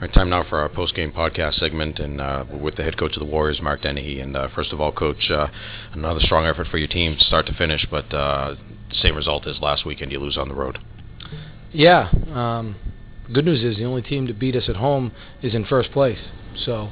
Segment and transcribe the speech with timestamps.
[0.00, 3.16] All right, time now for our post-game podcast segment, and uh, with the head coach
[3.16, 4.20] of the Warriors, Mark Dennehy.
[4.20, 5.48] And uh, first of all, coach, uh,
[5.92, 8.54] another strong effort for your team, start to finish, but uh,
[8.94, 10.10] same result as last weekend.
[10.10, 10.78] You lose on the road.
[11.70, 12.08] Yeah.
[12.32, 12.76] Um,
[13.30, 16.18] good news is the only team to beat us at home is in first place.
[16.64, 16.88] So,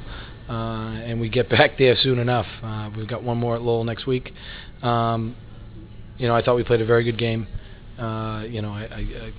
[0.47, 2.45] uh, and we get back there soon enough.
[2.61, 4.31] Uh, we've got one more at Lowell next week.
[4.83, 5.35] Um,
[6.19, 7.47] you know, I thought we played a very good game.
[7.97, 9.33] You know, I, I, I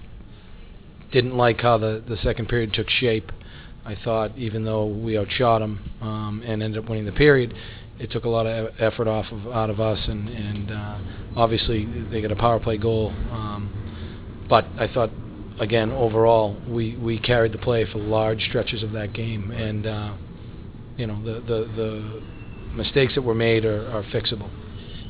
[1.12, 3.30] didn't like how the the second period took shape.
[3.84, 7.54] I thought even though we outshot them um, and ended up winning the period,
[7.98, 10.98] it took a lot of effort off of out of us, and and uh,
[11.36, 13.10] obviously they got a power play goal.
[13.30, 15.10] Um, but I thought
[15.58, 20.14] again overall we we carried the play for large stretches of that game, and uh,
[20.96, 22.22] you know the the the
[22.74, 24.50] mistakes that were made are, are fixable.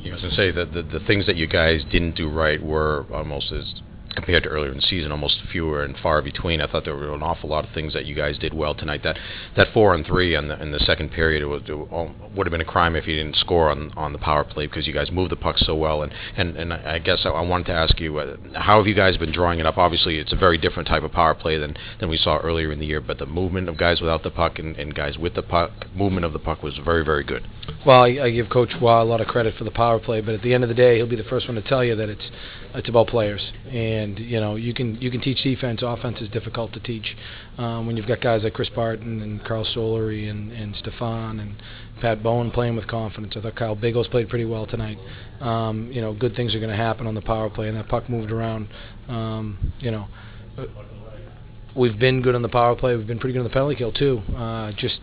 [0.01, 2.15] You know, I was going to say that the, the things that you guys didn't
[2.15, 3.81] do right were almost as
[4.15, 6.61] compared to earlier in the season, almost fewer and far between.
[6.61, 9.01] I thought there were an awful lot of things that you guys did well tonight.
[9.03, 9.17] That
[9.55, 12.51] that four on three in the in the second period it would, it would have
[12.51, 15.11] been a crime if you didn't score on on the power play because you guys
[15.11, 16.03] moved the puck so well.
[16.03, 18.95] And and and I guess I, I wanted to ask you, uh, how have you
[18.95, 19.77] guys been drawing it up?
[19.77, 22.79] Obviously, it's a very different type of power play than than we saw earlier in
[22.79, 23.01] the year.
[23.01, 26.25] But the movement of guys without the puck and, and guys with the puck, movement
[26.25, 27.47] of the puck was very very good.
[27.85, 30.33] Well, I, I give Coach Waugh a lot of credit for the power play, but
[30.35, 32.09] at the end of the day, he'll be the first one to tell you that
[32.09, 32.29] it's
[32.73, 33.41] it's about players.
[33.69, 35.81] And you know, you can you can teach defense.
[35.83, 37.15] Offense is difficult to teach
[37.57, 41.55] um, when you've got guys like Chris Barton and Karl Stollery and and Stefan and
[42.01, 43.33] Pat Bowen playing with confidence.
[43.37, 44.97] I thought Kyle Bigos played pretty well tonight.
[45.39, 47.87] Um, you know, good things are going to happen on the power play, and that
[47.87, 48.67] puck moved around.
[49.07, 50.07] Um, you know,
[51.75, 52.95] we've been good on the power play.
[52.95, 54.21] We've been pretty good on the penalty kill too.
[54.35, 54.99] Uh, just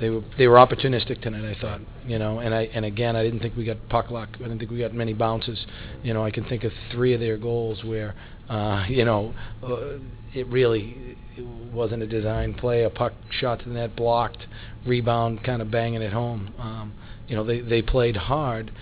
[0.00, 1.44] they were they were opportunistic tonight.
[1.44, 4.28] I thought, you know, and I and again, I didn't think we got puck luck.
[4.34, 5.64] I didn't think we got many bounces.
[6.02, 8.14] You know, I can think of three of their goals where,
[8.48, 9.98] uh, you know, uh,
[10.34, 12.82] it really it wasn't a design play.
[12.84, 14.46] A puck shot to the net, blocked,
[14.86, 16.52] rebound, kind of banging it home.
[16.58, 16.94] Um,
[17.28, 18.72] you know, they they played hard,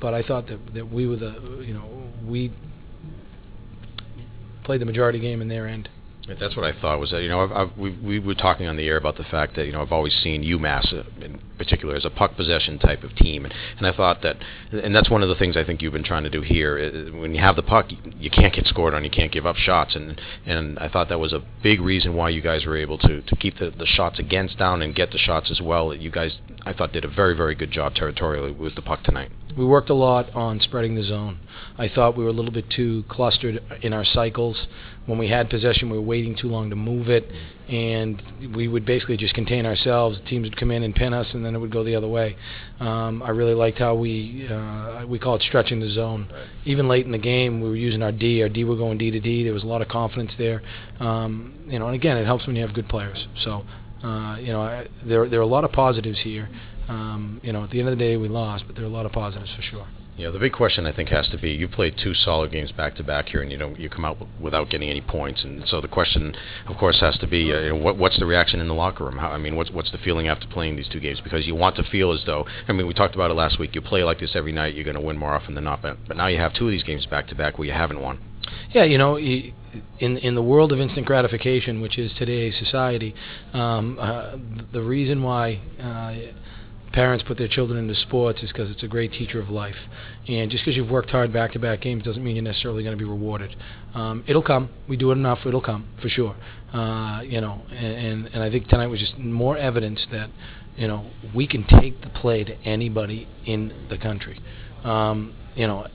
[0.00, 1.88] but I thought that that we were the you know
[2.26, 2.52] we
[4.64, 5.88] played the majority game in their end.
[6.38, 8.76] That's what I thought was that you know I've, I've, we we were talking on
[8.76, 12.04] the air about the fact that you know I've always seen UMass in particular as
[12.04, 14.36] a puck possession type of team, and, and I thought that,
[14.72, 17.12] and that's one of the things I think you've been trying to do here.
[17.12, 17.86] When you have the puck,
[18.18, 21.20] you, can't get scored on, you can't give up shots, and and I thought that
[21.20, 24.18] was a big reason why you guys were able to to keep the, the shots
[24.18, 25.94] against down and get the shots as well.
[25.94, 29.30] You guys, I thought, did a very very good job territorially with the puck tonight.
[29.56, 31.38] We worked a lot on spreading the zone.
[31.76, 34.66] I thought we were a little bit too clustered in our cycles.
[35.04, 37.30] When we had possession, we were waiting too long to move it,
[37.68, 38.22] and
[38.54, 40.18] we would basically just contain ourselves.
[40.26, 42.36] Teams would come in and pin us, and then it would go the other way.
[42.80, 46.32] Um, I really liked how we uh, we call it stretching the zone.
[46.64, 48.42] Even late in the game, we were using our D.
[48.42, 49.44] Our D were going D to D.
[49.44, 50.62] There was a lot of confidence there.
[50.98, 53.26] Um, you know, and again, it helps when you have good players.
[53.44, 53.64] So,
[54.02, 56.48] uh, you know, I, there there are a lot of positives here.
[56.88, 58.90] Um, you know, at the end of the day, we lost, but there are a
[58.90, 59.86] lot of positives for sure.
[60.16, 62.96] Yeah, the big question I think has to be: you played two solid games back
[62.96, 65.66] to back here, and you know you come out w- without getting any points, and
[65.66, 66.34] so the question,
[66.66, 69.16] of course, has to be: uh, what, what's the reaction in the locker room?
[69.16, 71.20] How, I mean, what's what's the feeling after playing these two games?
[71.20, 73.74] Because you want to feel as though, I mean, we talked about it last week.
[73.74, 75.80] You play like this every night, you're going to win more often than not.
[75.80, 78.00] But, but now you have two of these games back to back where you haven't
[78.00, 78.18] won.
[78.74, 79.52] Yeah, you know, in
[79.98, 83.14] in the world of instant gratification, which is today's society,
[83.52, 84.36] um, uh,
[84.72, 85.60] the reason why.
[85.80, 86.32] Uh,
[86.92, 89.76] parents put their children into sports is because it's a great teacher of life.
[90.28, 92.96] And just because you've worked hard back to back games doesn't mean you're necessarily going
[92.96, 93.56] to be rewarded.
[93.94, 94.68] Um, it'll come.
[94.88, 95.40] We do it enough.
[95.46, 96.36] It'll come for sure.
[96.72, 100.30] Uh, you know, and, and and I think tonight was just more evidence that
[100.76, 104.40] you know we can take the play to anybody in the country.
[104.84, 105.86] Um, you know,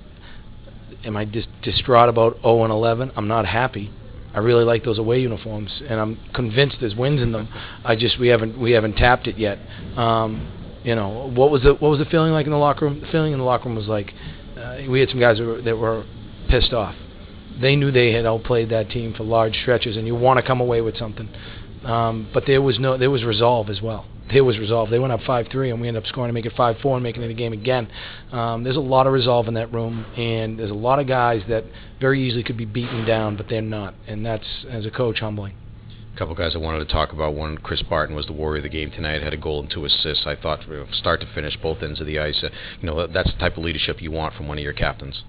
[1.03, 3.11] am I just distraught about 0 and 11?
[3.15, 3.91] I'm not happy.
[4.33, 7.47] I really like those away uniforms, and I'm convinced there's wins in them.
[7.83, 9.57] I just we haven't we haven't tapped it yet.
[9.97, 10.51] Um,
[10.83, 13.01] you know, what was the what was the feeling like in the locker room?
[13.01, 14.13] The feeling in the locker room was like
[14.55, 16.05] uh, we had some guys that were, that were
[16.49, 16.95] pissed off.
[17.59, 20.61] They knew they had outplayed that team for large stretches, and you want to come
[20.61, 21.29] away with something.
[21.83, 24.05] Um, but there was no there was resolve as well.
[24.31, 24.89] There was resolve.
[24.89, 26.95] They went up five three, and we ended up scoring to make it five four
[26.95, 27.87] and making it a game again.
[28.31, 31.41] Um, there's a lot of resolve in that room, and there's a lot of guys
[31.49, 31.63] that
[31.99, 35.53] very easily could be beaten down, but they're not, and that's as a coach humbling
[36.17, 37.35] couple guys I wanted to talk about.
[37.35, 39.21] One, Chris Barton was the warrior of the game tonight.
[39.21, 40.25] Had a goal and two assists.
[40.25, 40.61] I thought,
[40.93, 42.43] start to finish, both ends of the ice.
[42.43, 42.49] Uh,
[42.81, 45.23] you know, that's the type of leadership you want from one of your captains.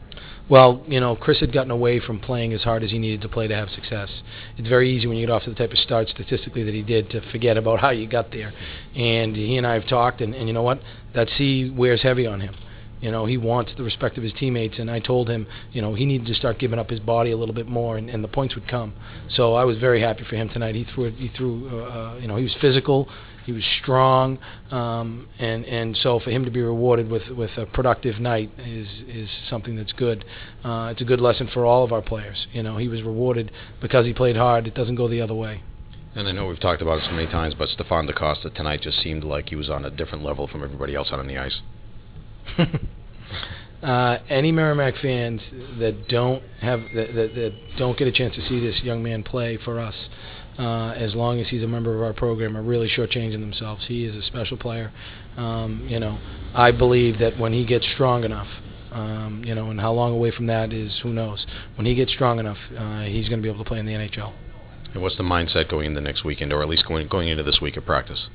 [0.49, 3.29] Well, you know, Chris had gotten away from playing as hard as he needed to
[3.29, 4.09] play to have success.
[4.57, 6.83] It's very easy when you get off to the type of start statistically that he
[6.83, 8.53] did to forget about how you got there.
[8.97, 10.81] And he and I have talked, and, and you know what?
[11.15, 12.55] That C wears heavy on him.
[13.01, 15.95] You know, he wants the respect of his teammates, and I told him, you know,
[15.95, 18.29] he needed to start giving up his body a little bit more, and, and the
[18.29, 18.95] points would come.
[19.31, 20.75] So I was very happy for him tonight.
[20.75, 21.15] He threw it.
[21.15, 21.69] He threw.
[21.71, 23.09] Uh, uh, you know, he was physical.
[23.45, 24.39] He was strong,
[24.71, 28.87] um, and and so for him to be rewarded with with a productive night is
[29.09, 30.25] is something that's good.
[30.63, 32.47] Uh, it's a good lesson for all of our players.
[32.53, 33.51] You know, he was rewarded
[33.81, 34.67] because he played hard.
[34.67, 35.63] It doesn't go the other way.
[36.15, 39.01] And I know we've talked about it so many times, but Stefan DaCosta tonight just
[39.03, 41.61] seemed like he was on a different level from everybody else out on the ice.
[43.83, 45.41] uh, any Merrimack fans
[45.79, 49.23] that don't have that, that, that, don't get a chance to see this young man
[49.23, 49.95] play for us,
[50.59, 53.85] uh, as long as he's a member of our program, are really shortchanging themselves.
[53.87, 54.93] He is a special player.
[55.37, 56.19] Um, you know,
[56.55, 58.49] I believe that when he gets strong enough,
[58.91, 61.47] um, you know, and how long away from that is who knows.
[61.77, 63.93] When he gets strong enough, uh, he's going to be able to play in the
[63.93, 64.33] NHL.
[64.95, 67.43] And what's the mindset going into the next weekend, or at least going going into
[67.43, 68.29] this week of practice?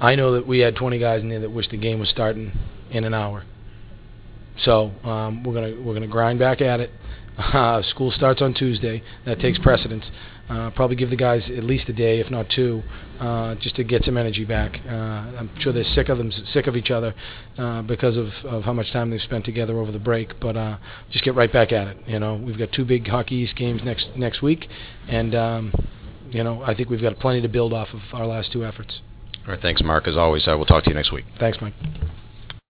[0.00, 2.52] I know that we had 20 guys in there that wish the game was starting
[2.90, 3.44] in an hour.
[4.64, 6.90] So um, we're gonna we're gonna grind back at it.
[7.40, 9.02] Uh, school starts on Tuesday.
[9.24, 10.04] That takes precedence.
[10.50, 12.82] Uh, probably give the guys at least a day, if not two,
[13.20, 14.78] uh, just to get some energy back.
[14.84, 17.14] Uh, I'm sure they're sick of them, sick of each other
[17.56, 20.38] uh, because of, of how much time they've spent together over the break.
[20.40, 20.78] But uh,
[21.12, 21.96] just get right back at it.
[22.06, 24.68] You know, we've got two big Hockey East games next next week,
[25.08, 25.72] and um,
[26.30, 29.00] you know I think we've got plenty to build off of our last two efforts.
[29.46, 30.08] All right, thanks, Mark.
[30.08, 31.24] As always, I will talk to you next week.
[31.38, 31.74] Thanks, Mike.